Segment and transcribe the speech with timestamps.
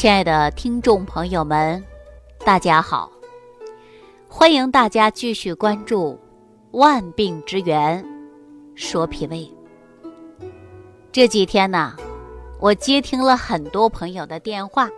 [0.00, 1.84] 亲爱的听众朋友们，
[2.42, 3.12] 大家好！
[4.28, 6.18] 欢迎大家继续关注
[6.78, 8.02] 《万病之源
[8.74, 9.40] 说脾胃》。
[11.12, 11.94] 这几天呢，
[12.58, 14.88] 我接听了很多朋友的电话，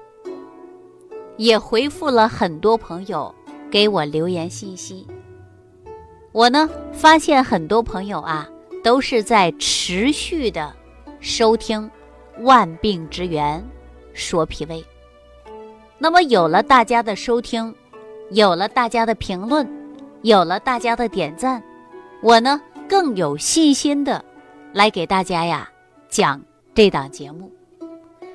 [1.36, 3.34] 也回复了很多朋友
[3.72, 5.04] 给我留言信息。
[6.30, 8.48] 我呢，发现很多朋友啊，
[8.84, 10.72] 都是在持续的
[11.18, 11.90] 收听
[12.44, 13.60] 《万病之源
[14.12, 14.80] 说脾胃》。
[15.98, 17.74] 那么，有了大家的收听，
[18.30, 19.68] 有了大家的评论，
[20.22, 21.62] 有了大家的点赞，
[22.22, 24.24] 我呢更有信心的
[24.72, 25.70] 来给大家呀
[26.08, 26.42] 讲
[26.74, 27.52] 这档节目。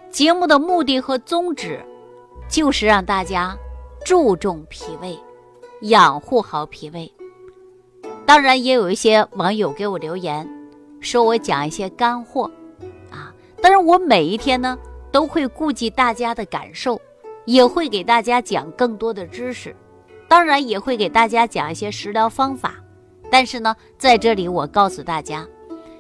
[0.10, 1.84] 节目的目的和宗旨
[2.50, 3.56] 就是让大家
[4.06, 5.20] 注重脾胃，
[5.82, 7.12] 养护好脾胃。
[8.26, 10.48] 当然，也有一些网友给我留言，
[11.02, 12.50] 说我讲一些干货
[13.12, 13.34] 啊。
[13.62, 14.78] 但是我每一天呢
[15.18, 17.02] 都会顾及大家的感受。
[17.46, 19.76] 也会给大家讲更多的知识，
[20.28, 22.76] 当然也会给大家讲一些食疗方法。
[23.32, 25.48] 但是呢，在这里我告诉大家，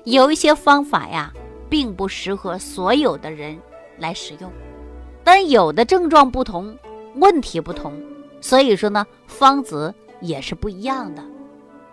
[0.04, 1.34] 有一些方法呀，
[1.68, 3.58] 并不适合所有的人
[3.98, 4.52] 来使用。
[5.24, 6.78] 但有的症状不同，
[7.16, 7.94] 问题不同，
[8.40, 11.24] 所以说呢，方子也是不一样的。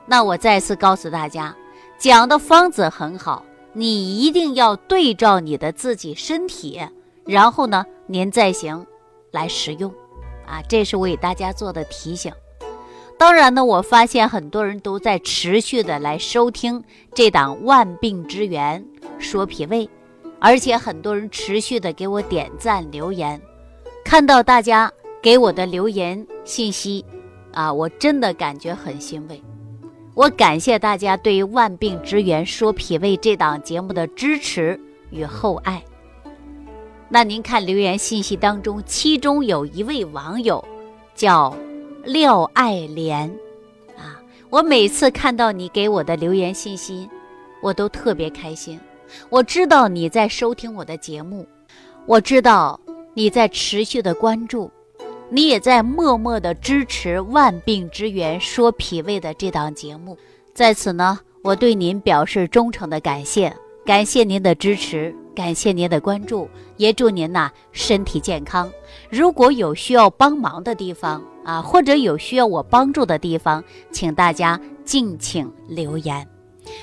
[0.05, 1.57] 那我再次告诉大家，
[1.97, 6.83] 讲的方子很好，你一定要对照你的自己身体，
[7.27, 8.87] 然后呢，您再行。
[9.31, 9.93] 来使用，
[10.47, 12.33] 啊，这是我给大家做的提醒。
[13.19, 16.81] 当然呢，我发现很多人都在持续的来收听
[17.13, 18.87] 这档《万病之源
[19.19, 19.85] 说脾胃》，
[20.39, 23.43] 而且很多人持续的给我点赞留言。
[24.05, 24.89] 看到大家
[25.21, 27.05] 给我的留言信息，
[27.53, 29.43] 啊，我真的感觉很欣慰。
[30.15, 34.81] 我感谢大家对于《万病之源说脾胃》这档节目的支持
[35.11, 35.83] 与厚爱。
[37.09, 40.65] 那您看留言信息当中，其中有一位网友
[41.15, 41.57] 叫
[42.05, 43.29] 廖爱莲，
[43.97, 44.21] 啊，
[44.51, 47.09] 我每次看到你给我的留言信息，
[47.63, 48.81] 我都特别开心。
[49.29, 51.47] 我知道你在收听我的节目，
[52.07, 52.81] 我知道
[53.13, 54.71] 你在持续的关注，
[55.29, 60.19] 你也在默默的支持《万病之源说脾胃》的这档节目。
[60.53, 65.15] 在此呢，我对您表示忠诚的感谢，感谢您的支持。
[65.35, 68.71] 感谢您的关注，也祝您呐身体健康。
[69.11, 76.27] 如果有需要帮忙的地方啊，或者有需要我帮助的地方，请大家敬请留言。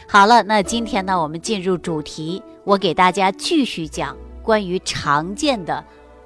[0.08, 5.84] 好了，那今天呢，我们进入主题，我给大家继续讲关于常见的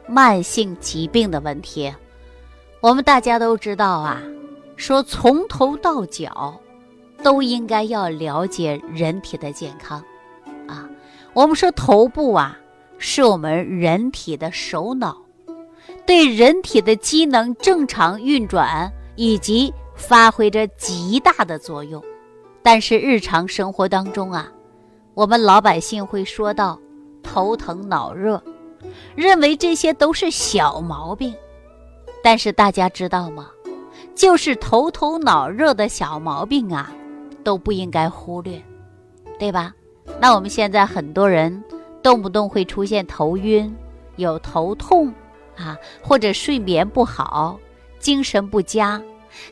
[0.08, 1.94] 慢性疾病的问题。
[2.82, 4.22] 我们大家都知道啊，
[4.76, 6.60] 说从头到脚
[7.24, 10.04] 都应该要了解人体的健康。
[11.36, 12.58] 我们说头部啊，
[12.98, 15.18] 是我们人体的首脑，
[16.06, 22.02] 对人体的机能正常运转以及发挥着极大的作用。
[22.64, 24.50] 但是日常生活当中啊，
[25.14, 26.80] 我们老百姓会说到
[27.22, 28.42] 头疼脑热，
[29.14, 31.36] 认为这些都是小毛病。
[32.24, 33.50] 但是大家知道吗？
[34.16, 36.94] 就是头头脑热的小毛病啊，
[37.44, 38.64] 都不应该忽略，
[39.38, 39.74] 对吧？
[40.20, 41.64] 那我们现在很多人
[42.02, 43.74] 动不动会出现头晕、
[44.16, 45.14] 有头痛
[45.58, 47.60] 啊，或者睡眠不好、
[48.00, 49.02] 精神不佳，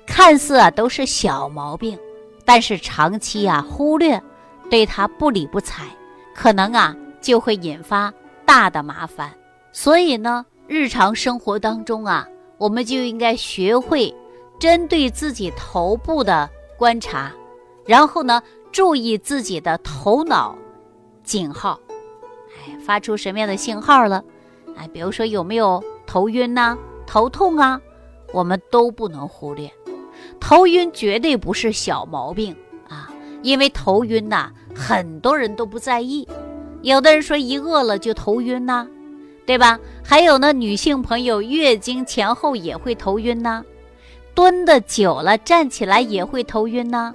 [0.05, 1.97] 看似啊都是小毛病，
[2.45, 4.21] 但是长期啊忽略，
[4.69, 5.83] 对他不理不睬，
[6.33, 8.13] 可能啊就会引发
[8.45, 9.31] 大的麻烦。
[9.71, 12.27] 所以呢，日常生活当中啊，
[12.57, 14.13] 我们就应该学会
[14.59, 17.31] 针对自己头部的观察，
[17.85, 18.41] 然后呢。
[18.73, 20.57] 注意自己的头脑
[21.23, 21.79] 警号，
[22.57, 24.23] 哎，发出什么样的信号了？
[24.75, 26.75] 哎，比如说有没有头晕呐、
[27.05, 27.79] 头痛啊？
[28.33, 29.71] 我们都不能忽略。
[30.39, 32.55] 头晕绝对不是小毛病
[32.89, 33.13] 啊，
[33.43, 36.27] 因为头晕呐，很多人都不在意。
[36.81, 38.87] 有的人说一饿了就头晕呐，
[39.45, 39.79] 对吧？
[40.03, 43.63] 还有呢，女性朋友月经前后也会头晕呐，
[44.33, 47.13] 蹲的久了站起来也会头晕呐。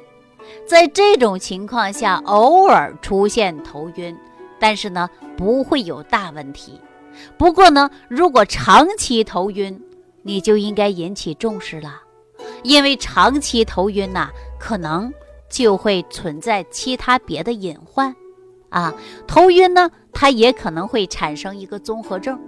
[0.67, 4.17] 在这种情况下，偶尔出现头晕，
[4.59, 6.81] 但是呢不会有大问题。
[7.37, 9.81] 不过呢，如果长期头晕，
[10.23, 12.03] 你就应该引起重视了，
[12.63, 14.29] 因为长期头晕呐，
[14.59, 15.13] 可能
[15.49, 18.15] 就会存在其他别的隐患。
[18.69, 18.95] 啊，
[19.27, 22.39] 头晕呢，它也可能会产生一个综合症。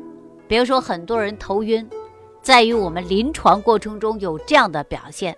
[0.47, 1.88] 比如说，很多人头晕，
[2.43, 5.35] 在于我们临床过程中有这样的表现，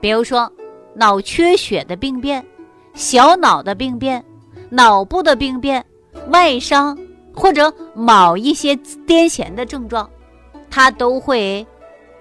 [0.00, 0.52] 比如说。
[0.96, 2.44] 脑缺血的病变、
[2.94, 4.24] 小脑的病变、
[4.70, 5.84] 脑部的病变、
[6.30, 6.98] 外伤
[7.34, 8.74] 或者某一些
[9.06, 10.08] 癫痫的症状，
[10.70, 11.66] 它都会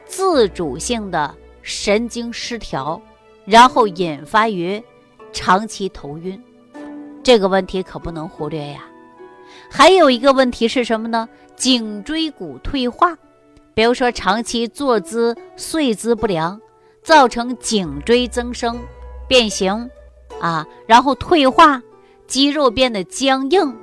[0.05, 3.01] 自主性的神经失调，
[3.45, 4.83] 然后引发于
[5.31, 6.39] 长期头晕。
[7.23, 8.85] 这个问题可不能忽略呀。
[9.71, 11.27] 还有一个问题是什么呢？
[11.55, 13.17] 颈椎骨退化，
[13.73, 16.59] 比如说长期坐姿睡姿不良，
[17.05, 18.79] 造成颈椎增生、
[19.27, 19.89] 变形，
[20.41, 21.81] 啊，然后退化，
[22.25, 23.77] 肌肉变得僵硬，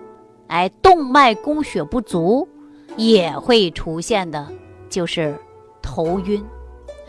[0.48, 2.48] 哎，动脉供血不足，
[2.96, 4.46] 也会出现的，
[4.90, 5.38] 就是
[5.80, 6.44] 头晕，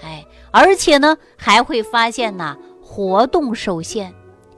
[0.03, 4.13] 哎，而且呢，还会发现呐，活动受限，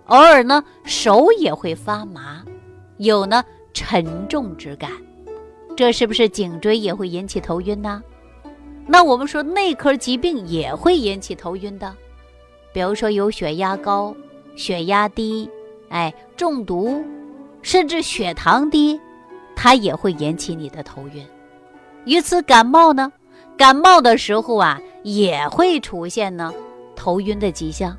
[0.07, 2.43] 偶尔呢，手也会发麻，
[2.97, 3.43] 有呢。
[3.77, 4.89] 沉重之感，
[5.75, 8.01] 这是不是颈椎也会引起头晕呢？
[8.87, 11.93] 那我们说内科疾病也会引起头晕的，
[12.73, 14.15] 比如说有血压高、
[14.55, 15.49] 血压低，
[15.89, 17.03] 哎，中毒，
[17.61, 18.99] 甚至血糖低，
[19.55, 21.25] 它也会引起你的头晕。
[22.05, 23.11] 与此感冒呢，
[23.57, 26.53] 感冒的时候啊，也会出现呢
[26.95, 27.97] 头晕的迹象，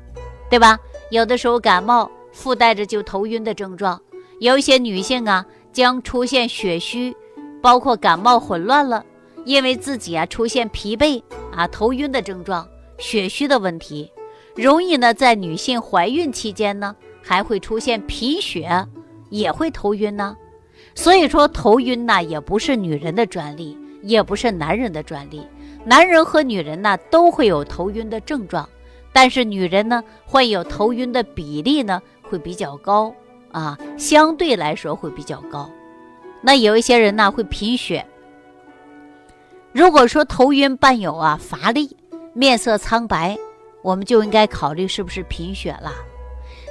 [0.49, 0.77] 对吧？
[1.11, 4.01] 有的时候感冒附带着就头晕的症状，
[4.39, 5.45] 有一些女性啊。
[5.73, 7.15] 将出现血虚，
[7.61, 9.05] 包括感冒混乱了，
[9.47, 11.23] 因为自己啊出现疲惫
[11.53, 12.67] 啊头晕的症状，
[12.97, 14.11] 血虚的问题，
[14.53, 18.85] 容易呢在女性怀孕期间呢还会出现贫血，
[19.29, 20.35] 也会头晕呢。
[20.93, 25.41] 所以说头晕呢也不是女人的专利，也不是男人的专利，
[25.85, 28.67] 男人和女人呢都会有头晕的症状，
[29.13, 33.15] 但是女人呢患有头晕的比例呢会比较高。
[33.53, 35.71] 啊，相对来说会比较高。
[36.41, 38.05] 那有一些人呢会贫血。
[39.77, 41.95] 如果说头晕伴有啊乏力、
[42.33, 43.37] 面色苍白，
[43.83, 45.91] 我们就应该考虑是不是贫血了。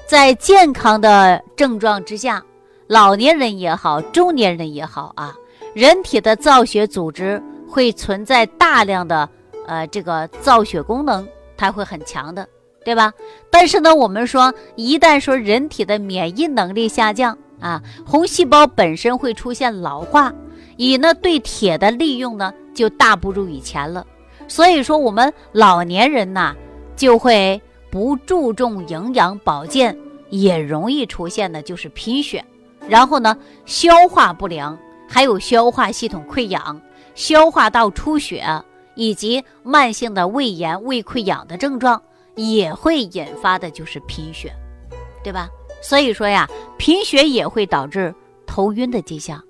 [0.09, 2.43] 在健康的症状之下，
[2.89, 5.33] 老年人也好，中年人也好啊，
[5.73, 9.29] 人体的造血组织会存在大量的
[9.69, 11.25] 呃这个造血功能，
[11.57, 12.45] 它会很强的。
[12.85, 13.13] 对吧？
[13.53, 20.35] 但是呢，我们说，一旦说人体的免疫能力下降啊，红细胞本身会出现老化，
[20.77, 24.07] 以呢对铁的利用呢就大不如以前了。
[24.47, 26.55] 所以说，我们老年人呐
[26.95, 29.99] 就会不注重营养保健，
[30.31, 32.45] 也容易出现的就是贫血，
[32.89, 34.79] 然后呢消化不良，
[35.09, 36.81] 还有消化系统溃疡、
[37.17, 38.45] 消化道出血
[38.95, 42.01] 以及慢性的胃炎、胃溃疡的症状。
[42.39, 44.53] 也会引发的就是贫血，
[45.25, 45.49] 对吧？
[45.81, 46.47] 所以说呀，
[46.77, 48.15] 贫血也会导致
[48.47, 49.43] 头晕的迹象。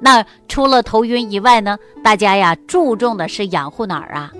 [0.00, 4.32] 那除了头晕以外呢，大家呀注重的是养护哪儿啊？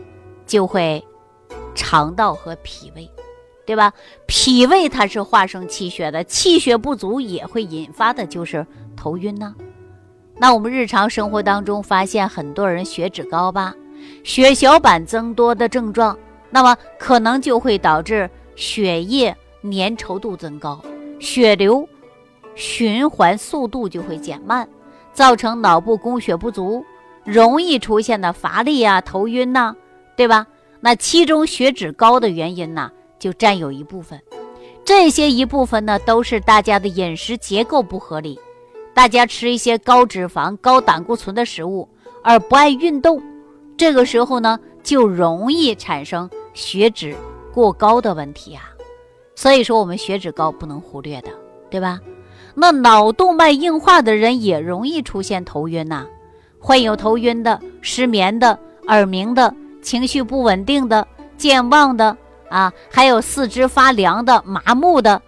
[0.46, 1.04] 就会
[1.74, 3.08] 肠道和脾胃，
[3.66, 3.92] 对吧？
[4.26, 8.66] 脾胃它是化生气血的，气血不足也会引发的就是
[8.96, 9.54] 头晕呢。
[10.36, 13.74] 那我们日常生活当中发现很多人血脂高吧，
[14.24, 16.18] 血小板增多的症状。
[16.48, 20.82] 那么可能就会导致血液粘稠度增高，
[21.20, 21.86] 血流
[22.56, 24.68] 循环速度就会减慢，
[25.12, 26.84] 造成脑部供血不足，
[27.24, 29.74] 容易出现的乏力啊、头晕呐，
[30.16, 30.46] 对吧？
[30.80, 34.20] 那其中血脂高的原因呢，就占有一部分。
[34.84, 38.38] 这些一部分呢，都是大家的饮食结构不合理，
[38.94, 41.88] 大家吃一些高脂肪、高胆固醇的食物，
[42.22, 43.22] 而不爱运动，
[43.76, 46.28] 这个时候呢，就容易产生。
[46.52, 47.14] 血脂
[47.54, 48.62] 过高的问题呀，
[49.36, 51.30] 所以说我们血脂高不能忽略的，
[51.70, 52.00] 对吧？
[52.54, 56.06] 那脑动脉硬化的人也容易出现头晕呐，
[56.58, 62.16] 患有头晕的、失眠的、耳鸣的、情绪不稳定的、健忘的
[62.48, 65.20] 啊，还有四肢发凉的、麻木的。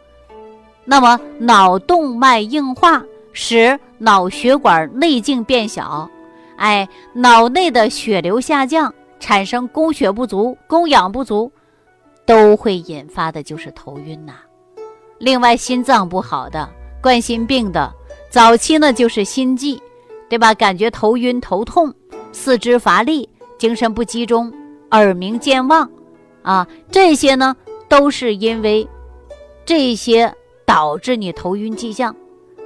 [0.85, 3.03] 那么脑动脉硬化
[3.33, 6.11] 使脑血管内径变小，
[6.57, 8.93] 哎，脑内的血流下降。
[9.21, 11.53] 产生供血不足、供氧不足，
[12.27, 14.33] 都会引发的就是头晕呐。
[15.19, 16.69] 另外，心脏不好的、
[17.03, 17.93] 冠心病的，
[18.31, 19.83] 早期呢就是心悸，
[20.29, 20.55] 对吧？
[20.55, 21.93] 感觉头晕、头痛、
[22.31, 23.29] 四肢乏力、
[23.59, 24.53] 精神不集中、
[24.93, 25.91] 耳鸣、健忘，
[26.43, 27.57] 啊，这些呢
[27.89, 28.89] 都是因为
[29.65, 30.33] 这些
[30.65, 32.15] 导致你头晕迹象。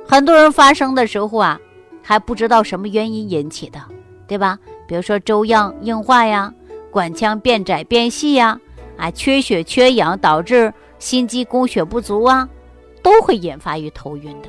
[0.06, 1.58] 很多人发生的时候啊，
[2.02, 3.80] 还不知道什么原因引起的，
[4.28, 4.58] 对吧？
[4.86, 6.52] 比如说粥样硬化呀，
[6.90, 8.60] 管腔变窄变细呀，
[8.98, 12.46] 啊，缺血缺氧导致心肌供血不足啊，
[13.06, 14.48] 都会引发于头晕的。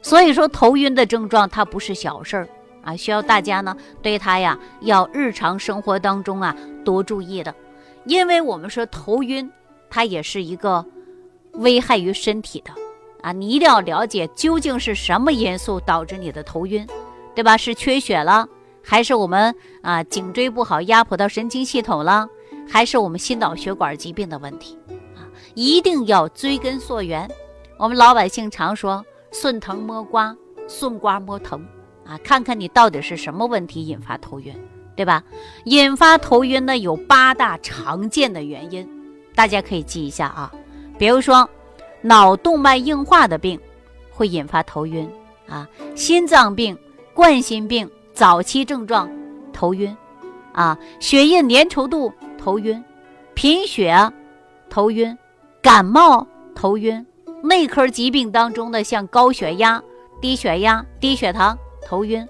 [0.00, 2.48] 所以说头晕的症状它不是小事儿
[2.84, 7.52] 啊，需要大家呢对它呀要日常生活当中啊多注意的，
[8.04, 9.50] 因为我们说头晕
[9.90, 10.86] 它也是一个
[11.54, 12.70] 危害于身体的
[13.20, 16.86] 啊，你一定要了解究竟是什么因素导致你的头晕，
[17.34, 17.56] 对吧？
[17.56, 18.46] 是缺血了。
[18.80, 19.52] 还是我们
[19.82, 22.28] 啊颈椎不好压迫到神经系统了，
[22.70, 24.78] 还是我们心脑血管疾病的问题
[25.16, 25.26] 啊？
[25.54, 27.28] 一定要追根溯源。
[27.78, 31.60] 我们老百姓常说“顺藤摸瓜，顺瓜摸藤”，
[32.04, 34.52] 啊，看看你到底是什么问题引发头晕，
[34.96, 35.22] 对吧？
[35.64, 38.86] 引发头晕呢有八大常见的原因，
[39.32, 40.52] 大家可以记一下啊。
[40.98, 41.48] 比如说，
[42.00, 43.60] 脑动脉硬化的病
[44.10, 45.08] 会引发头晕
[45.48, 46.76] 啊，心脏病、
[47.14, 47.88] 冠心病。
[48.12, 49.08] 早期症状，
[49.52, 49.96] 头晕，
[50.52, 52.82] 啊，血液粘稠度头晕，
[53.34, 53.94] 贫血，
[54.68, 55.16] 头晕，
[55.62, 57.06] 感冒头晕，
[57.42, 59.82] 内科疾病当中的像高血压、
[60.20, 62.26] 低血压、低血糖头晕，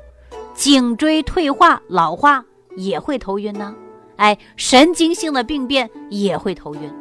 [0.55, 2.45] 颈椎退化老化
[2.77, 3.75] 也会头晕呢，
[4.17, 6.93] 哎，神经性的病变也会头晕，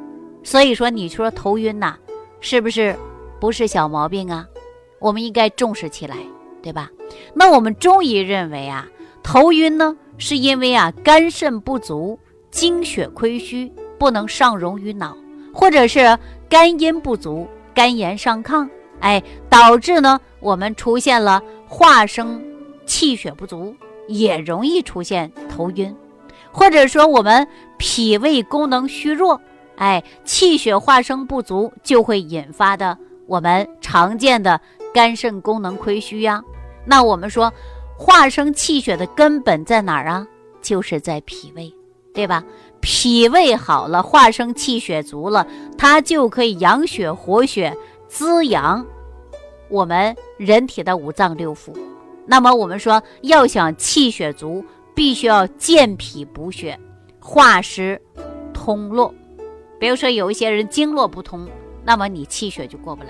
[0.44, 1.98] 所以说你说头晕呐，
[2.40, 2.96] 是不是
[3.40, 4.48] 不是小毛病啊？
[5.00, 6.18] 我们应该重视起来。
[6.60, 6.90] 对吧？
[7.34, 8.86] 那我们中医认为啊，
[9.24, 12.20] 头晕呢，是因为啊肝肾不足、
[12.52, 15.16] 精血亏虚，不能上溶于脑，
[15.54, 16.18] 或者是
[16.50, 18.67] 肝阴不足、肝炎上亢，
[19.01, 22.43] 哎，导致呢我们出现了化生
[22.88, 23.75] 气血不足，
[24.07, 25.96] 也容易出现头晕，
[26.51, 29.39] 或者说我们脾胃功能虚弱，
[29.75, 34.60] 哎，气血化生不足，就会引发的我们常见的
[34.91, 36.41] 肝肾功能亏虚呀。
[36.84, 37.53] 那我们说，
[37.96, 40.25] 化生气血的根本在哪儿啊？
[40.63, 41.72] 就是在脾胃，
[42.12, 42.43] 对吧？
[42.81, 45.46] 脾胃好了，化生气血足了，
[45.77, 47.75] 它就可以养血活血，
[48.07, 48.86] 滋养
[49.69, 51.74] 我们人体的五脏六腑。
[52.25, 56.77] 那么我们说，要想气血足，必须要健脾补血，
[57.19, 58.01] 化湿
[58.53, 59.13] 通络。
[59.79, 61.48] 比如说，有一些人经络不通，
[61.84, 63.10] 那么你气血就过不来。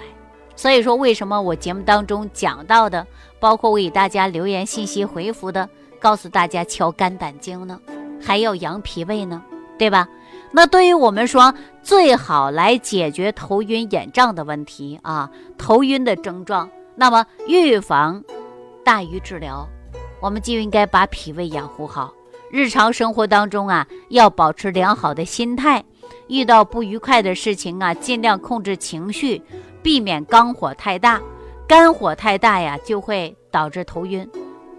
[0.55, 3.05] 所以说，为什么我节目当中讲到的？
[3.39, 5.69] 包括我给大家留言信息回复的，
[5.99, 7.79] 告诉大家敲肝胆经呢，
[8.19, 9.43] 还要养脾胃呢，
[9.77, 10.07] 对吧？
[10.51, 11.53] 那对于我们说
[11.83, 18.23] 最好来解决头晕眼胀的问题啊，头晕的症状，那么预防
[18.83, 19.67] 大于治疗，
[20.21, 22.13] 我们就应该把脾胃养护好。
[22.49, 25.83] 日常生活当中啊，要保持良好的心态，
[26.27, 29.41] 遇到不愉快的事情啊，尽量控制情绪，
[29.83, 31.21] 避免肝火太大。
[31.67, 34.25] 肝火太大呀，就会导致头晕。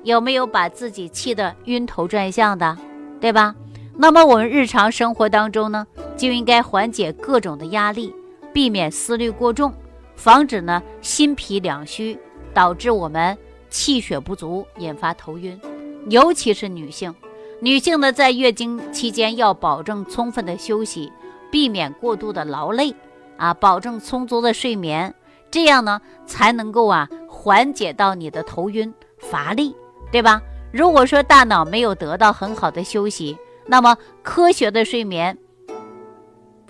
[0.03, 2.75] 有没有把自己气得晕头转向的，
[3.21, 3.55] 对吧？
[4.01, 5.85] 那么我们日常生活当中呢，
[6.17, 8.15] 就应该缓解各种的压力，
[8.53, 9.75] 避免思虑过重，
[10.15, 12.17] 防止呢心脾两虚，
[12.55, 13.37] 导致我们
[13.69, 15.61] 气血不足，引发头晕。
[16.09, 17.13] 尤其是女性，
[17.61, 21.13] 女性呢在月经期间要保证充分的休息，
[21.51, 22.95] 避免过度的劳累，
[23.37, 25.13] 啊，保证充足的睡眠。
[25.51, 29.75] 这样呢，才能够啊缓解到你的头晕乏力，
[30.13, 30.41] 对吧？
[30.71, 33.37] 如果说大脑没有得到很好的休息，
[33.69, 35.39] 那么科学的睡眠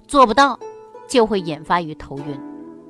[0.06, 0.58] 做不到，
[1.08, 2.38] 就会引发于头晕。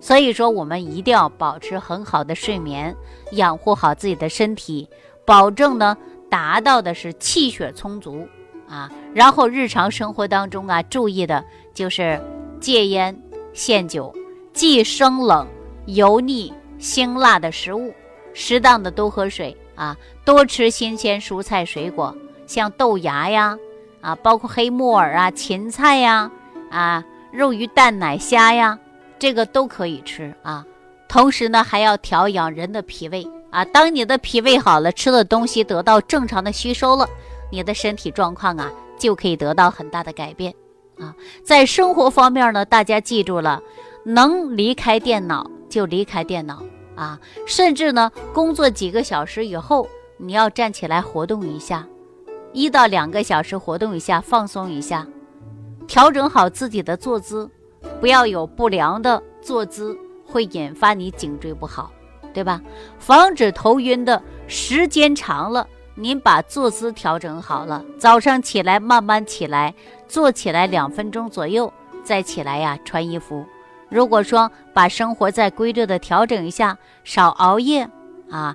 [0.01, 2.97] 所以说，我们一定要保持很好的睡眠，
[3.33, 4.89] 养护好自己的身体，
[5.25, 5.97] 保证呢
[6.29, 8.27] 达到的是气血充足
[8.69, 8.91] 啊。
[9.15, 12.21] 然后日常生活当中啊，注意的就是
[12.59, 13.17] 戒烟
[13.53, 14.13] 限酒，
[14.53, 15.47] 忌生冷。
[15.87, 17.95] 油腻、辛辣的食物，
[18.35, 22.15] 适当的多喝水啊，多吃新鲜蔬菜水果，
[22.47, 23.57] 像豆芽呀，
[24.01, 26.31] 啊，包括黑木耳啊、芹菜呀，
[26.71, 28.79] 啊，肉鱼蛋奶虾呀，
[29.19, 30.65] 这个都可以吃啊。
[31.09, 33.65] 同时呢，还要调养人的脾胃啊。
[33.65, 37.09] 当你的脾胃好了，吃的东西得到正常的吸收了，
[37.51, 40.55] 你的身体状况啊，就可以得到很大的改变
[40.99, 41.15] 啊。
[41.45, 43.63] 在生活方面呢，大家记住了，
[44.05, 45.51] 能离开电脑。
[45.69, 46.63] 就离开电脑
[46.95, 49.87] 啊，甚至呢，工作几个小时以后，
[50.17, 51.87] 你要站起来活动一下，
[52.53, 55.07] 一到两个小时活动一下，放松一下，
[55.87, 57.49] 调整好自己的坐姿，
[58.01, 61.91] 不要有不良的坐姿，会引发你颈椎不好，
[62.33, 62.61] 对吧？
[62.99, 69.75] 防止头晕的时间长了，您把坐姿调整好了，早上起来慢慢起来，
[70.07, 73.45] 坐起来两分钟左右，再起来呀，穿衣服。
[73.91, 77.89] 如果说把生活再规律的调整一下，少熬夜
[78.31, 78.55] 啊，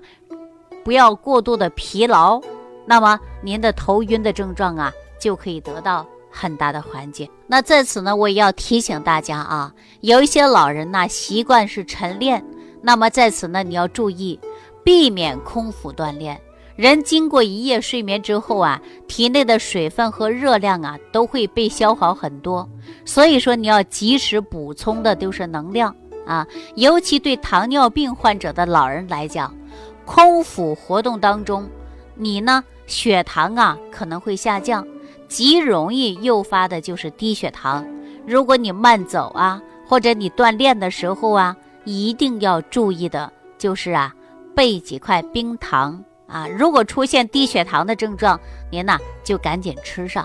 [0.83, 2.39] 不要过度的疲劳，
[2.85, 7.29] 那么您的头晕的症状啊就可以得到很大的缓解。
[7.47, 12.43] 那在此呢，我也要提醒大家啊，有一些老人呢习惯是晨练，
[12.81, 14.39] 那么在此呢你要注意，
[14.83, 16.39] 避免空腹锻炼。
[16.75, 22.67] 人经过一夜睡眠之后啊，体内的水分和热量啊都会被消耗很多，
[23.05, 26.47] 所以说你要及时补充的都是能量啊。
[26.75, 29.55] 尤其对糖尿病患者的老人来讲，
[30.03, 31.69] 空腹活动当中，
[32.15, 32.63] 你呢
[32.93, 34.85] 血糖啊可能会下降，
[35.27, 37.83] 极容易诱发的就是低血糖。
[38.27, 44.13] 如果你慢走啊，或者你锻炼的时候啊，一定要注意的就是啊，
[44.55, 46.47] 备几块冰糖啊。
[46.47, 48.39] 如果出现低血糖的症状，
[48.71, 50.23] 您呢就赶紧吃上，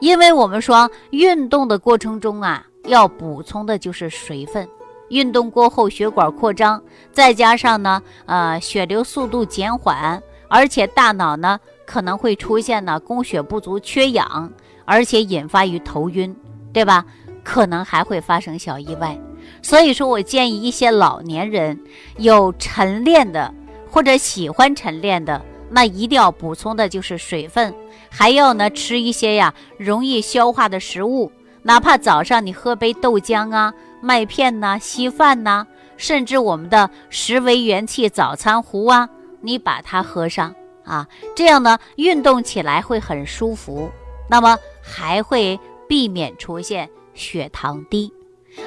[0.00, 4.66] 因为我们说运动的过程中啊，要补充的就是水分。
[5.10, 14.50] 运动过后血管扩张，再加上呢，呃，血流速度减缓，而且大脑呢可能会出现呢供血不足、缺氧，
[14.84, 16.34] 而且引发于头晕，
[16.72, 17.04] 对吧？
[17.44, 19.18] 可能还会发生小意外。
[19.62, 21.78] 所以说我建议一些老年人
[22.18, 23.52] 有晨练的
[23.90, 25.40] 或者喜欢晨练的，
[25.70, 27.74] 那一定要补充的就是水分，
[28.10, 33.72] 还要呢吃一些呀容易消化的食物，哪怕早上你喝杯豆浆啊。
[34.00, 39.08] 麦片呐，稀饭呐，甚至我们的十维元气早餐壶啊，
[39.40, 40.54] 你把它喝上
[40.84, 43.90] 啊，这样呢，运动起来会很舒服，
[44.28, 48.12] 那么还会避免出现血糖低。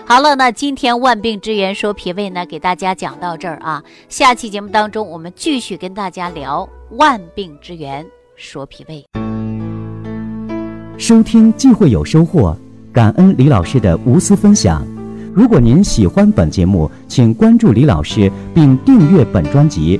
[0.05, 9.05] 好了，那今天万病之源说脾胃呢，给大家讲到这儿啊，下期节目当中我们继续跟大家聊万病之源说脾胃。
[10.97, 12.55] 收听既会有收获，
[12.93, 14.85] 感恩李老师的无私分享。
[15.33, 19.99] 如果您喜欢本节目，请关注李老师并订阅本专辑，